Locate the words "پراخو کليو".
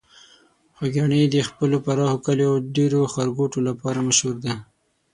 1.85-2.51